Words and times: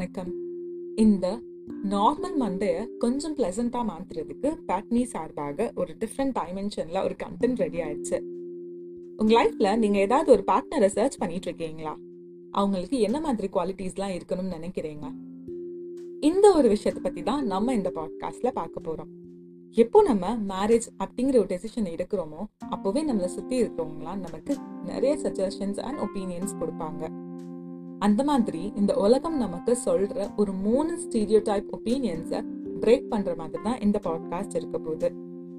வணக்கம். 0.00 0.34
இந்த 0.96 1.42
நார்மல் 1.90 2.36
மண்டைய 2.40 2.96
கொஞ்சம் 2.98 3.36
ப்ளசண்ட்டாக 3.36 3.90
மாத்துறதுக்கு 3.90 4.56
பேட்னி 4.68 5.02
சார்பாக 5.02 5.72
ஒரு 5.74 5.96
டிஃப்ரெண்ட் 6.00 6.34
டைமென்ஷன்ல 6.38 7.04
ஒரு 7.04 7.16
கண்டென்ட் 7.22 7.56
ரெடி 7.56 7.80
ஆயிடுச்சு. 7.80 8.20
உங்கள் 9.16 9.36
லைஃப்ல 9.38 9.78
நீங்க 9.78 9.98
ஏதாவது 9.98 10.32
ஒரு 10.32 10.44
பார்ட்னரை 10.46 10.86
சர்ச் 10.86 11.16
பண்ணிட்டு 11.16 11.48
இருக்கீங்களா? 11.48 11.96
அவங்களுக்கு 12.50 13.00
என்ன 13.00 13.20
மாதிரி 13.20 13.48
குவாலிட்டிஸ்லாம் 13.52 14.16
இருக்கணும்னு 14.16 14.56
நினைக்கிறீங்க? 14.60 15.12
இந்த 16.20 16.54
ஒரு 16.54 16.68
விஷயத்தை 16.68 17.02
பற்றி 17.02 17.22
தான் 17.22 17.46
நம்ம 17.46 17.74
இந்த 17.74 17.92
பாட்காஸ்ட்ல 17.94 18.48
பார்க்க 18.48 18.92
போறோம். 18.92 19.08
எப்போ 19.70 20.02
நம்ம 20.02 20.36
மேரேஜ் 20.36 20.88
அப்படிங்கிற 20.98 21.36
ஒரு 21.36 21.46
டெசிஷன் 21.46 21.90
எடுக்கிறோமோ 21.96 22.44
அப்போவே 22.70 23.02
நம்மளை 23.10 23.24
சுற்றி 23.24 23.62
இருக்கிறவங்களாம் 23.62 24.18
நமக்கு 24.18 24.56
நிறைய 24.84 25.16
சஜஷன்ஸ் 25.16 25.80
அண்ட் 25.80 25.98
ஒப்பீனியன்ஸ் 25.98 26.58
கொடுப்பாங்க. 26.60 27.19
அந்த 28.00 28.24
மாதிரி 28.24 28.72
இந்த 28.76 28.96
உலகம் 28.96 29.36
நமக்கு 29.36 29.78
சொல்ற 29.84 30.30
ஒரு 30.36 30.52
மூணு 30.52 30.98
ஸ்டீரியோ 30.98 31.42
டைப் 31.42 31.76
ஒப்பீனியன்ஸை 31.76 32.44
பிரேக் 32.80 33.08
பண்ற 33.08 33.34
மாதிரி 33.34 33.62
தான் 33.62 33.80
இந்த 33.80 34.00
பாட்காஸ்ட் 34.02 34.56
இருக்க 34.56 34.78
போகுது. 34.78 35.12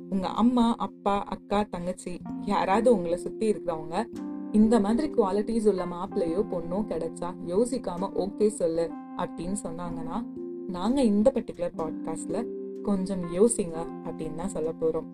உங்க 0.09 0.27
அம்மா 0.27 0.75
அப்பா 0.75 1.23
அக்கா 1.23 1.63
தங்கச்சி 1.63 2.19
யாராவது 2.45 2.93
உங்களை 2.93 3.17
சுத்தி 3.17 3.51
இருக்கிறவங்க 3.51 4.09
இந்த 4.51 4.79
மாதிரி 4.79 5.07
குவாலிட்டிஸ் 5.07 5.67
உள்ள 5.67 5.85
மாப்பிள்ளையோ 5.85 6.41
பொண்ணோ 6.51 6.79
கிடைச்சா 6.87 7.29
யோசிக்காம 7.47 8.09
ஓகே 8.15 8.47
சொல்லு 8.47 8.89
அப்படின்னு 9.17 9.55
சொன்னாங்கன்னா 9.63 10.25
நாங்க 10.67 11.01
இந்த 11.01 11.31
பர்டிகுலர் 11.33 11.77
பாட்காஸ்ட்ல 11.77 12.47
கொஞ்சம் 12.81 13.23
யோசிங்க 13.33 13.77
அப்படின்னு 14.03 14.35
தான் 14.35 14.47
சொல்ல 14.47 14.73
போறோம். 14.81 15.09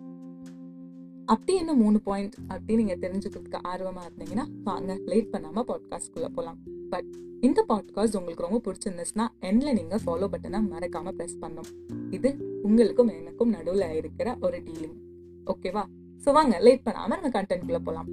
அப்படி 1.25 1.57
என்ன 1.57 1.73
மூணு 1.73 1.99
பாயிண்ட் 1.99 2.35
அப்படின்னு 2.49 2.75
நீங்க 2.75 2.95
தெரிஞ்சுக்கிறதுக்கு 2.95 3.59
ஆர்வமா 3.67 4.03
இருந்தீங்கன்னா 4.07 4.47
வாங்க 4.63 4.97
லேட் 5.05 5.31
பண்ணாம 5.31 5.63
பாட்காஸ்ட் 5.67 6.13
குள்ள 6.13 6.29
போலாம். 6.29 6.59
பட் 6.89 7.09
இந்த 7.41 7.65
பாட்காஸ்ட் 7.67 8.17
உங்களுக்கு 8.17 8.45
ரொம்ப 8.47 8.59
பிடிச்சிருந்துச்சுன்னா 8.65 9.25
எண்ட்ல 9.41 9.73
நீங்கள் 9.73 10.01
ஃபாலோ 10.05 10.27
பட்டனை 10.31 10.67
மறக்காமல் 10.67 11.15
ப்ரெஸ் 11.15 11.37
பண்ணும் 11.39 11.69
இது 12.09 12.35
உங்களுக்கும் 12.63 13.07
எனக்கும் 13.07 13.49
நடுவில் 13.49 13.89
இருக்கிற 13.91 14.37
ஒரு 14.41 14.57
டீலிங் 14.57 14.97
ஓகேவா 15.45 15.83
ஸோ 16.25 16.31
வாங்க 16.31 16.59
லேட் 16.59 16.85
பண்ணாம 16.85 17.07
நம்ம 17.07 17.29
கண்டென்ட்குள்ளே 17.29 17.83
போகலாம் 17.83 18.09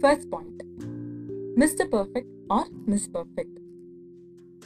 first 0.00 0.28
point 0.28 0.62
mister 1.54 1.88
perfect 1.88 2.34
or 2.46 2.68
miss 2.86 3.10
perfect 3.10 3.56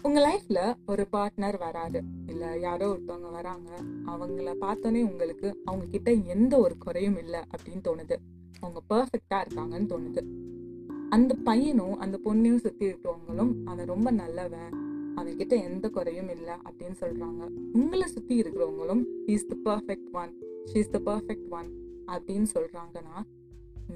உங்கள் 0.03 0.23
லைஃப்பில் 0.23 0.77
ஒரு 0.87 1.07
பார்ட்னர் 1.13 1.59
வராது 1.59 2.03
இல்லை 2.27 2.61
யாரோ 2.61 2.87
ஒருத்தவங்க 2.89 3.31
வராங்க. 3.31 3.71
அவங்கள 4.07 4.53
பார்த்தோன்னே 4.61 5.03
உங்களுக்கு 5.03 5.61
அவங்க 5.65 5.87
கிட்ட 5.87 6.13
எந்த 6.13 6.59
ஒரு 6.59 6.79
குறையும் 6.79 7.19
இல்லை 7.19 7.41
அப்படின்னு 7.41 7.83
தோணுது. 7.89 8.17
அவங்க 8.61 8.81
பர்ஃபெக்டாக 8.89 9.45
இருக்காங்கன்னு 9.45 9.91
தோணுது. 9.93 10.23
அந்த 11.13 11.33
பையனும் 11.35 11.97
அந்த 11.99 12.17
பொண்ணையும் 12.25 12.63
சுற்றி 12.65 12.85
இருக்கிறவங்களும் 12.87 13.53
அவன் 13.65 13.87
ரொம்ப 13.87 14.11
நல்லவன். 14.11 14.73
அவன் 15.15 15.37
கிட்ட 15.37 15.55
எந்த 15.69 15.87
குறையும் 15.91 16.29
இல்லை. 16.29 16.55
அப்படின்னு 16.69 16.97
சொல்கிறாங்க 17.01 17.43
உங்களை 17.73 18.07
சுற்றி 18.07 18.35
இருக்கிறவங்களும் 18.41 19.03
is 19.27 19.47
the 19.47 19.57
perfect 19.65 20.11
one 20.13 20.33
she's 20.73 20.93
the 20.95 21.01
perfect 21.09 21.51
one 21.51 21.69
அப்படின்னு 22.13 22.47
சொல்கிறாங்கன்னா 22.55 23.17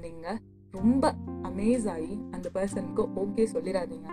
நீங்கள் 0.01 0.39
ரொம்ப 0.71 1.13
அமேஸ் 1.43 1.87
ஆகி 1.95 2.15
அந்த 2.31 2.47
பர்சனுக்கு 2.53 3.03
ஓகே 3.23 3.45
சொல்லிடாதீங்க. 3.53 4.09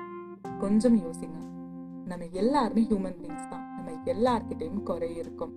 கொஞ்சம் 0.58 0.97
யோசிங்க. 0.97 1.38
நம்ம 2.06 2.27
எல்லாருமே 2.42 2.82
ஹியூமன் 2.82 3.19
பீங்ஸ் 3.22 3.50
தான். 3.52 3.66
நம்ம 3.77 3.92
எல்லார்கிட்டையும் 4.12 4.82
குறை 4.82 5.16
இருக்கும். 5.16 5.55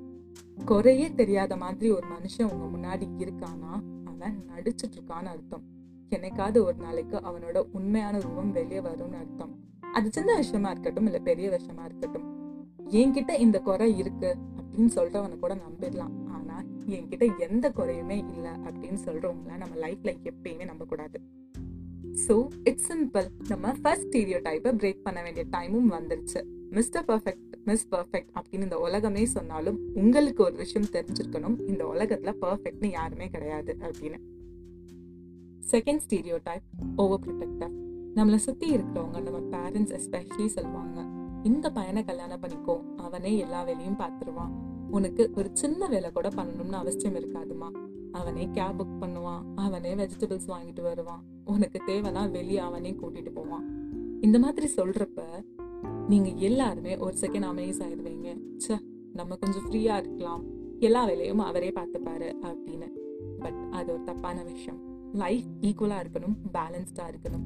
குறையே 0.66 1.08
தெரியாத 1.14 1.56
மாதிரி 1.58 1.90
ஒரு 1.92 2.08
மனுஷன் 2.16 2.52
உங்க 2.54 2.66
முன்னாடி 2.76 3.08
இருக்கானா 3.26 3.74
அவன் 4.06 4.38
நடிச்சிட்டு 4.52 4.96
இருக்கான்னு 4.98 5.34
அர்த்தம். 5.36 5.66
என்னைக்காவது 6.10 6.60
ஒரு 6.64 6.76
நாளைக்கு 6.76 7.18
அவனோட 7.18 7.58
உண்மையான 7.72 8.20
ரூபம் 8.20 8.52
வெளியே 8.52 8.80
வரும்னு 8.80 9.18
அர்த்தம். 9.18 9.54
அது 9.94 10.12
சின்ன 10.12 10.36
விஷயமா 10.36 10.70
இருக்கட்டும் 10.70 11.06
இல்ல 11.06 11.20
பெரிய 11.20 11.50
விஷயமா 11.50 11.84
இருக்கட்டும். 11.84 12.28
என்கிட்ட 12.92 13.40
இந்த 13.40 13.60
குறை 13.60 13.98
இருக்கு 13.98 14.36
அப்படின்னு 14.58 14.92
சொல்றவனை 14.96 15.40
கூட 15.40 15.56
நம்பிடலாம். 15.56 16.16
ஆனா 16.28 16.58
என்கிட்ட 16.88 17.26
எந்த 17.38 17.72
குறையுமே 17.72 18.18
இல்லை 18.18 18.52
அப்படின்னு 18.52 19.00
சொல்றவங்கள 19.06 19.58
நம்ம 19.58 19.88
லைஃப்ல 19.88 20.14
எப்பயுமே 20.24 20.66
நம்ப 20.66 20.86
கூடாது 20.86 21.20
ஸோ 22.28 22.48
இட்ஸ் 22.64 22.94
சிம்பிள் 22.94 23.28
நம்ம 23.48 23.74
ஃபர்ஸ்ட் 23.82 24.08
ஸ்டீரியோ 24.08 24.40
டைப்பை 24.48 24.72
பிரேக் 24.82 25.04
பண்ண 25.04 25.22
வேண்டிய 25.22 25.46
டைமும் 25.52 25.90
வந்துருச்சு. 25.98 26.40
மிஸ்டர் 26.70 27.06
பர்ஃபெக்ட் 27.08 27.54
மிஸ் 27.64 27.88
பர்ஃபெக்ட் 27.92 28.32
அப்படின்னு 28.38 28.68
இந்த 28.68 28.80
உலகமே 28.80 29.26
சொன்னாலும் 29.26 29.78
உங்களுக்கு 29.94 30.44
ஒரு 30.44 30.56
விஷயம் 30.56 30.90
தெரிஞ்சிருக்கணும். 30.92 31.58
இந்த 31.68 31.84
உலகத்துல 31.86 32.34
பர்ஃபெக்ட்னு 32.42 32.90
யாருமே 32.90 33.28
கிடையாது 33.28 33.78
அப்படின்னு. 33.82 34.20
Second 35.72 36.00
stereo 36.10 36.40
type 36.44 36.62
over 36.96 37.20
protective 37.20 37.74
நம்மளை 38.16 38.36
சுற்றி 38.36 38.76
இருக்கிறவங்க 38.76 39.22
நம்ம 39.22 39.58
பேரண்ட்ஸ் 39.58 40.00
எஸ்பெஷலி 40.00 40.46
சொல்லுவாங்க 40.46 41.06
இந்த 41.44 41.70
பையனை 41.70 42.04
கல்யாணம் 42.04 42.42
பண்ணிக்கோ 42.42 42.96
அவனே 42.96 43.38
எல்லா 43.38 43.64
வேலையும் 43.64 44.00
பார்த்துருவான். 44.00 44.52
உனக்கு 44.90 45.32
ஒரு 45.36 45.50
சின்ன 45.54 45.88
வேலை 45.88 46.12
கூட 46.12 46.30
பண்ணணும்னு 46.30 46.72
அவசியம் 46.72 47.16
இருக்காதுமா. 47.16 47.70
அவனே 48.12 48.50
கேப் 48.52 48.82
புக் 48.82 48.98
பண்ணுவான் 49.02 49.42
அவனே 49.56 49.96
வெஜிடபிள்ஸ் 49.96 50.48
வாங்கிட்டு 50.48 50.82
வருவான். 50.82 51.24
உனக்கு 51.46 51.82
தேவைன்னா 51.88 52.32
வெளியே 52.32 52.58
அவனே 52.58 52.92
கூட்டிட்டு 52.92 53.30
போவான். 53.30 53.66
இந்த 54.22 54.40
மாதிரி 54.40 54.70
சொல்றப்ப 54.76 55.22
நீங்க 56.08 56.30
எல்லாருமே 56.30 56.98
ஒரு 56.98 57.16
செகண்ட் 57.22 57.48
அமேஸ் 57.52 57.82
ஆயிடுவீங்க. 57.86 58.40
ச 58.68 58.80
நம்ம 59.14 59.36
கொஞ்சம் 59.36 59.72
ஃப்ரீயா 59.72 59.98
இருக்கலாம். 59.98 60.44
எல்லா 60.80 61.06
வேலையும் 61.06 61.40
அவரே 61.40 61.70
பார்த்துப்பாரு 61.70 62.36
அப்படின்னு. 62.42 62.92
பட் 63.40 63.60
அது 63.72 63.94
ஒரு 63.94 64.04
தப்பான 64.04 64.44
விஷயம். 64.44 64.87
லைஃப் 65.14 65.48
ஈக்குவலாக 65.62 66.04
இருக்கணும் 66.04 66.36
பேலன்ஸ்டாக 66.58 67.12
இருக்கணும். 67.12 67.46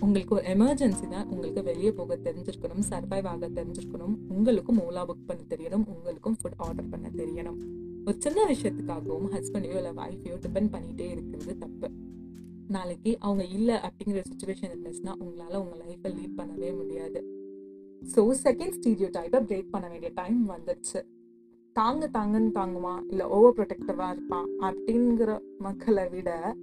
உங்களுக்கு 0.00 0.34
ஒரு 0.34 0.46
எமர்ஜென்சி 0.54 1.08
தான் 1.08 1.26
உங்களுக்கு 1.26 1.62
வெளியே 1.62 1.92
போக 1.92 2.16
தெரிஞ்சிருக்கணும் 2.16 2.86
சர்வைவ் 2.90 3.26
ஆக 3.26 3.48
தெரிஞ்சிருக்கணும். 3.48 4.14
உங்களுக்கும் 4.28 4.78
ஓலா 4.78 5.02
புக் 5.08 5.26
பண்ண 5.26 5.42
தெரியணும் 5.48 5.84
உங்களுக்கும் 5.94 6.36
ஃபுட் 6.42 6.56
ஆர்டர் 6.56 6.88
பண்ண 6.88 7.08
தெரியணும். 7.20 7.58
ஒரு 8.06 8.16
சின்ன 8.18 8.46
விஷயத்துக்காகவும் 8.52 9.30
ஹஸ்பண்டையோ 9.34 9.76
இல்லை 9.80 9.92
ஒய்ஃபையோ 10.04 10.38
டிபெண்ட் 10.46 10.72
பண்ணிகிட்டே 10.74 11.06
இருக்கிறது 11.10 11.58
தப்பு. 11.58 11.88
நாளைக்கு 12.68 13.18
அவங்க 13.18 13.44
இல்லை 13.44 13.74
அப்படிங்கிற 13.74 14.22
சுச்சுவேஷன் 14.30 14.70
இருந்துச்சுன்னா 14.70 15.14
உங்களால் 15.18 15.60
உங்கள் 15.62 15.80
லைஃப்பை 15.84 16.10
லீட் 16.18 16.38
பண்ணவே 16.40 16.76
முடியாது. 16.76 17.20
ஸோ 18.14 18.20
செகண்ட் 18.44 18.76
ஸ்டீரியோ 18.78 19.08
டைப்பை 19.16 19.40
பிரேக் 19.48 19.70
பண்ண 19.70 19.88
வேண்டிய 19.88 20.12
டைம் 20.14 20.50
வந்துடுச்சு 20.50 21.00
தாங்க 21.72 22.08
தாங்கன்னு 22.12 22.50
தாங்குவான் 22.50 23.02
இல்லை 23.10 23.26
ஓவர் 23.26 23.54
ப்ரொடெக்டிவாக 23.58 24.12
இருப்பான் 24.12 24.48
அப்படிங்கிற 24.60 25.38
மக்களை 25.58 26.08
விட 26.08 26.56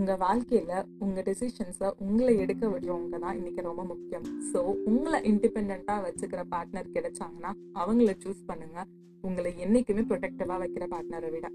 உங்கள் 0.00 0.20
வாழ்க்கையில் 0.24 0.84
உங்கள் 1.04 1.24
டெசிஷன்ஸை 1.28 1.88
உங்களை 2.04 2.32
எடுக்க 2.42 2.64
விடுறவங்க 2.72 3.16
தான் 3.24 3.36
இன்றைக்கி 3.38 3.60
ரொம்ப 3.68 3.82
முக்கியம். 3.90 4.26
ஸோ 4.50 4.58
உங்களை 4.90 5.18
இண்டிபெண்டா 5.30 5.96
வச்சுக்கிற 6.04 6.42
பார்ட்னர் 6.52 6.92
கிடைச்சாங்கன்னா 6.96 7.50
அவங்கள 7.82 8.12
சூஸ் 8.24 8.42
பண்ணுங்கள் 8.50 8.88
உங்களை 9.24 9.50
என்றைக்குமே 9.64 10.02
ப்ரொடெக்டிவாக 10.10 10.58
வைக்கிற 10.62 10.86
பார்ட்னரை 10.94 11.30
விட. 11.34 11.48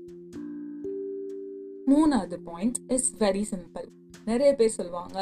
மூணாவது 1.91 2.37
பாயிண்ட் 2.49 2.79
இஸ் 2.95 3.09
வெரி 3.23 3.43
சிம்பிள் 3.53 3.87
நிறைய 4.29 4.51
பேர் 4.59 4.77
சொல்லுவாங்க 4.79 5.17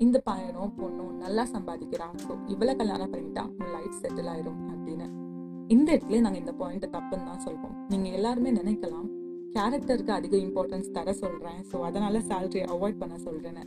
இந்த 0.00 0.16
பையனும் 0.28 0.74
பொண்ணும் 0.80 1.14
நல்லா 1.24 1.44
சம்பாதிக்கிறான். 1.54 2.16
ஸோ 2.26 2.32
இவ்வளோ 2.54 2.74
கல்யாணம் 2.82 3.12
பண்ணிட்டா 3.14 3.44
உன் 3.60 3.72
லைஃப் 3.76 4.00
செட்டில் 4.02 4.30
ஆயிரும் 4.34 4.60
அப்படின்னு. 4.74 5.06
இந்த 5.76 5.88
இடத்துல 5.94 6.20
நாங்கள் 6.26 6.42
இந்த 6.44 6.54
பாயிண்ட்டை 6.60 6.90
தப்புன்னு 6.96 7.28
தான் 7.30 7.44
சொல்றோம். 7.46 7.76
நீங்கள் 7.92 8.16
எல்லாருமே 8.18 8.52
நினைக்கலாம் 8.60 9.08
கேரக்டருக்கு 9.58 10.12
அதிக 10.18 10.34
இம்பார்ட்டன்ஸ் 10.36 10.88
தர 10.96 11.12
சொல்கிறேன் 11.22 11.60
ஸோ 11.70 11.76
அதனால் 11.88 12.24
சேலரி 12.30 12.62
அவாய்ட் 12.74 13.00
பண்ண 13.02 13.16
சொல்கிறேன்னு 13.26 13.64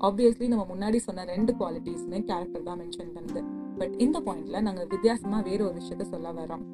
ஆப்வியஸ்லி 0.00 0.46
நம்ம 0.52 0.64
முன்னாடி 0.70 0.98
சொன்ன 1.06 1.24
ரெண்டு 1.24 1.52
குவாலிட்டிஸ்மே 1.58 2.18
கேரக்டர் 2.30 2.64
தான் 2.68 2.78
மென்ஷன் 2.80 3.12
பண்ணுது. 3.16 3.40
பட் 3.78 3.94
இந்த 4.04 4.16
பாயிண்ட்ல 4.26 4.60
நாங்கள் 4.60 4.88
வித்தியாசமாக 4.92 5.42
வேற 5.48 5.60
ஒரு 5.64 5.76
விஷயத்த 5.80 6.04
சொல்ல 6.12 6.32
வரோம் 6.32 6.64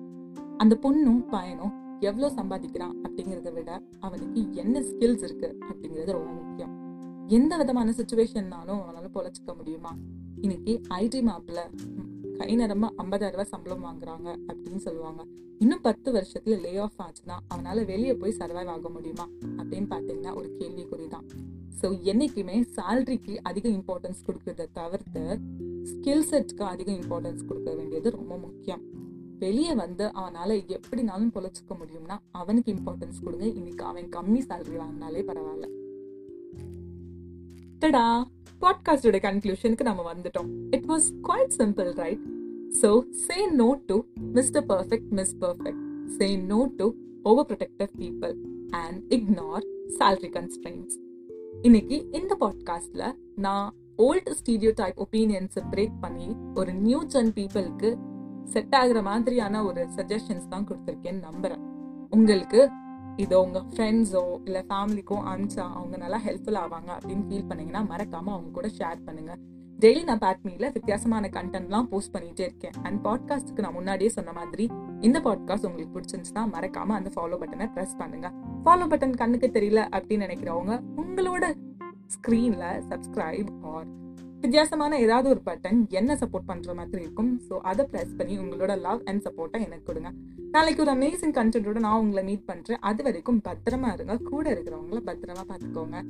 அந்த 0.63 0.75
பொண்ணும் 0.85 1.23
பையனும் 1.35 1.75
எவ்வளோ 2.09 2.29
சம்பாதிக்கிறான் 2.39 2.95
அப்படிங்கிறத 3.05 3.51
விட 3.53 3.71
அவனுக்கு 4.07 4.41
என்ன 4.63 4.83
ஸ்கில்ஸ் 4.89 5.25
இருக்குது 5.29 5.57
அப்படிங்கிறது 5.69 6.17
ரொம்ப 6.19 6.31
முக்கியம். 6.41 6.73
எந்த 7.39 7.57
விதமான 7.57 7.93
சுச்சுவேஷன்னாலும் 7.99 8.81
அவனால் 8.83 9.15
பொழைச்சிக்க 9.17 9.53
முடியுமா? 9.57 9.93
இன்னைக்கு 10.45 10.73
ஐடி 11.03 11.21
மேப்பில் 11.29 11.63
கை 12.41 12.51
நிறமா 12.57 12.89
ஐம்பதாயிரம் 13.03 13.37
ரூபாய் 13.37 13.53
சம்பளம் 13.55 13.85
வாங்குறாங்க 13.87 14.29
அப்படின்னு 14.49 14.81
சொல்லுவாங்க. 14.85 15.23
இன்னும் 15.59 15.83
பத்து 15.87 16.09
வருஷத்துல 16.13 16.55
லே 16.61 16.71
ஆஃப் 16.85 17.01
ஆச்சுன்னா 17.05 17.37
அவனால 17.53 17.85
வெளியே 17.85 18.13
போய் 18.21 18.35
சர்வைவ் 18.39 18.71
ஆக 18.75 18.89
முடியுமா 18.89 19.27
அப்படின்னு 19.59 19.89
பார்த்தீங்கன்னா 19.91 20.33
ஒரு 20.41 20.49
கேள்விக்குறி 20.61 21.07
தான் 21.09 21.27
ஸோ 21.81 21.89
என்னைக்குமே 22.11 22.57
சேலரிக்கு 22.77 23.35
அதிக 23.49 23.67
இம்பார்ட்டன்ஸ் 23.69 24.23
கொடுக்கறத 24.27 24.67
தவிர்த்து 24.79 25.25
ஸ்கில் 25.91 26.27
செட்க்கு 26.31 26.65
அதிக 26.73 26.89
இம்பார்ட்டன்ஸ் 26.93 27.45
கொடுக்க 27.49 27.75
வேண்டியது 27.75 28.11
ரொம்ப 28.11 28.35
முக்கியம். 28.37 28.83
வெளியே 29.45 29.75
வந்து 29.75 30.07
அவனால 30.21 30.57
எப்படினாலும் 30.77 31.35
பொழைச்சிக்க 31.35 31.75
முடியும்னா 31.83 32.19
அவனுக்கு 32.41 32.71
இம்பார்ட்டன்ஸ் 32.75 33.23
கொடுங்க. 33.25 33.47
இன்னைக்கு 33.61 33.85
அவன் 33.85 34.09
கம்மி 34.17 34.43
சேலரி 34.49 34.77
வாங்கினாலே 34.83 35.23
பரவாயில்ல. 35.31 35.69
டடா 37.83 38.07
பாட்காஸ்டோட 38.61 39.19
கன்க்ளூஷனுக்கு 39.19 39.83
நம்ம 39.83 40.15
வந்துட்டோம். 40.15 40.49
It 40.71 40.85
was 40.85 41.09
quite 41.23 41.51
simple 41.59 41.95
right 41.95 42.21
so 42.81 43.11
say 43.11 43.51
no 43.51 43.83
to 43.87 44.01
mister 44.33 44.67
perfect 44.67 45.09
miss 45.09 45.37
perfect 45.41 46.07
say 46.07 46.37
no 46.37 46.71
to 46.77 46.93
over 47.23 47.47
protective 47.47 47.89
people 47.99 48.35
and 48.71 49.13
ignore 49.13 49.65
salary 49.99 50.31
constraints 50.31 50.99
இன்னைக்கு 51.63 52.07
இந்த 52.11 52.37
பாட்காஸ்ட்ல 52.41 53.13
நான் 53.37 53.75
ஓல்டு 53.99 54.31
ஸ்டீடியோ 54.31 54.73
டைப் 54.75 55.01
ஒப்பீனியன்ஸை 55.01 55.63
பிரேக் 55.71 56.01
பண்ணி 56.01 56.37
ஒரு 56.55 56.73
நியூ 56.73 57.05
ஜென் 57.05 57.33
பீப்புளுக்கு 57.35 57.99
செட் 58.45 58.75
ஆகுற 58.77 59.03
மாதிரியான 59.03 59.65
ஒரு 59.65 59.89
சஜஷன்ஸ் 59.97 60.49
தான் 60.49 60.67
கொடுத்துருக்கேன்னு 60.69 61.25
நம்புறேன். 61.31 61.63
உங்களுக்கு 62.11 62.71
இதோ 63.21 63.41
உங்கள் 63.41 63.63
ஃப்ரெண்ட்ஸோ 63.63 64.23
இல்லை 64.45 64.65
ஃபேமிலிக்கோ 64.69 65.17
அனுப்பிச்சா 65.31 65.65
அவங்க 65.73 65.97
நல்லா 65.97 66.19
ஹெல்ப்ஃபுல் 66.27 66.59
ஆவாங்க 66.65 66.91
அப்படின்னு 66.97 67.25
ஃபீல் 67.29 67.49
பண்ணிங்கன்னா 67.49 67.87
மறக்காமல் 67.87 68.35
அவங்க 68.35 68.51
கூட 68.51 68.69
ஷேர் 68.79 69.01
பண்ணுங்க. 69.05 69.33
டெய்லி 69.79 70.05
நான் 70.05 70.19
பேட்மியில் 70.19 70.73
வித்தியாசமான 70.73 71.29
கண்டென்ட்லாம் 71.29 71.89
போஸ்ட் 71.91 72.17
பண்ணிகிட்டே 72.17 72.41
இருக்கேன். 72.41 72.75
அண்ட் 72.83 73.07
பாட்காஸ்ட்டுக்கு 73.07 73.59
நான் 73.59 73.73
முன்னாடியே 73.73 74.11
சொன்ன 74.11 74.33
மாதிரி 74.33 74.71
இந்த 75.01 75.21
பாட்காஸ்ட் 75.21 75.67
உங்களுக்கு 75.67 76.01
பிடிச்சிருந்துச்சுன்னா 76.01 76.45
மறக்காமல் 76.51 76.97
அந்த 76.97 77.13
ஃபாலோ 77.15 77.39
பட்டனை 77.43 77.69
ப்ரெஸ் 77.77 77.97
பண்ணுங்க. 77.99 78.31
ஃபாலோ 78.65 78.89
பட்டன் 78.89 79.17
கண்ணுக்கு 79.17 79.51
தெரியல 79.53 79.83
அப்படின்னு 79.97 80.27
நினைக்கிறவங்க 80.29 80.77
உங்களோட 80.97 81.45
ஸ்க்ரீனில் 82.17 82.69
சப்ஸ்கிரைப் 82.91 83.53
ஆர் 83.63 83.89
வித்தியாசமான 84.41 84.99
ஏதாவது 84.99 85.29
ஒரு 85.29 85.41
பட்டன் 85.47 85.79
என்ன 85.89 86.15
சப்போர்ட் 86.15 86.47
பண்ற 86.47 86.75
மாதிரி 86.75 87.03
இருக்கும். 87.03 87.41
ஸோ 87.49 87.59
அதை 87.71 87.87
ப்ரெஸ் 87.93 88.17
பண்ணி 88.17 88.39
உங்களோட 88.39 88.79
லவ் 88.79 89.01
அண்ட் 89.05 89.27
சப்போர்ட்டை 89.27 89.61
எனக்கு 89.67 89.85
கொடுங்க. 89.85 90.11
நாளைக்கு 90.51 90.83
ஒரு 90.83 90.93
அமேசிங் 90.95 91.37
கண்டென்ட்டோட 91.39 91.79
நான் 91.79 92.01
உங்களை 92.01 92.25
மீட் 92.25 92.45
பண்றேன். 92.45 92.81
அது 92.81 93.03
வரைக்கும் 93.03 93.41
பத்திரமா 93.49 93.93
இருங்க. 93.93 94.17
கூட 94.17 94.45
இருக்கிறவங்கள 94.55 95.01
பத்திரமா 95.11 95.45
பார்த்துக்கோங்க. 95.53 96.01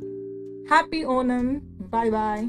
ஹாப்பி 0.72 1.00
ஓனம் 1.16 1.50
பாய் 1.90 2.10
பாய் 2.10 2.46